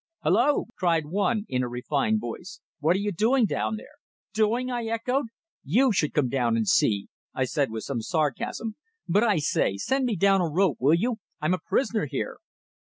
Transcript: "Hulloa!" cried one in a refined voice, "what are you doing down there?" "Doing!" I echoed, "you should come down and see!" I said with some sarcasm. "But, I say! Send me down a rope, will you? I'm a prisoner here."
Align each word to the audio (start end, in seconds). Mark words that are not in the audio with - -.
"Hulloa!" 0.23 0.65
cried 0.75 1.05
one 1.05 1.45
in 1.47 1.61
a 1.61 1.67
refined 1.69 2.19
voice, 2.21 2.59
"what 2.79 2.95
are 2.95 2.99
you 2.99 3.11
doing 3.11 3.45
down 3.45 3.75
there?" 3.75 3.93
"Doing!" 4.33 4.71
I 4.71 4.85
echoed, 4.85 5.27
"you 5.63 5.91
should 5.91 6.15
come 6.15 6.27
down 6.27 6.57
and 6.57 6.67
see!" 6.67 7.09
I 7.35 7.43
said 7.45 7.69
with 7.69 7.83
some 7.83 8.01
sarcasm. 8.01 8.77
"But, 9.07 9.21
I 9.23 9.37
say! 9.37 9.77
Send 9.77 10.05
me 10.05 10.15
down 10.15 10.41
a 10.41 10.49
rope, 10.49 10.77
will 10.79 10.95
you? 10.95 11.17
I'm 11.39 11.53
a 11.53 11.59
prisoner 11.59 12.07
here." 12.07 12.37